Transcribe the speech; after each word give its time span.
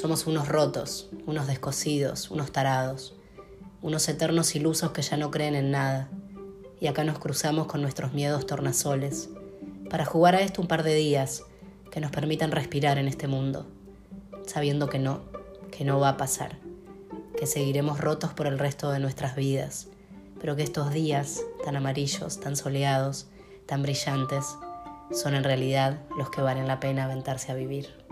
Somos 0.00 0.28
unos 0.28 0.46
rotos, 0.46 1.10
unos 1.26 1.48
descosidos, 1.48 2.30
unos 2.30 2.52
tarados, 2.52 3.16
unos 3.82 4.08
eternos 4.08 4.54
ilusos 4.54 4.92
que 4.92 5.02
ya 5.02 5.16
no 5.16 5.32
creen 5.32 5.56
en 5.56 5.72
nada. 5.72 6.08
Y 6.80 6.86
acá 6.86 7.02
nos 7.02 7.18
cruzamos 7.18 7.66
con 7.66 7.82
nuestros 7.82 8.12
miedos 8.12 8.46
tornasoles, 8.46 9.28
para 9.90 10.04
jugar 10.04 10.36
a 10.36 10.40
esto 10.40 10.62
un 10.62 10.68
par 10.68 10.84
de 10.84 10.94
días 10.94 11.42
que 11.90 11.98
nos 11.98 12.12
permitan 12.12 12.52
respirar 12.52 12.96
en 12.98 13.08
este 13.08 13.26
mundo, 13.26 13.66
sabiendo 14.46 14.88
que 14.88 15.00
no, 15.00 15.22
que 15.72 15.84
no 15.84 15.98
va 15.98 16.10
a 16.10 16.16
pasar, 16.16 16.60
que 17.36 17.48
seguiremos 17.48 18.00
rotos 18.00 18.32
por 18.32 18.46
el 18.46 18.60
resto 18.60 18.92
de 18.92 19.00
nuestras 19.00 19.34
vidas, 19.34 19.88
pero 20.38 20.54
que 20.54 20.62
estos 20.62 20.92
días 20.92 21.42
tan 21.64 21.74
amarillos, 21.74 22.38
tan 22.38 22.54
soleados, 22.54 23.26
tan 23.66 23.82
brillantes, 23.82 24.46
son 25.10 25.34
en 25.34 25.42
realidad 25.42 25.98
los 26.16 26.30
que 26.30 26.40
valen 26.40 26.68
la 26.68 26.78
pena 26.78 27.06
aventarse 27.06 27.50
a 27.50 27.56
vivir. 27.56 28.07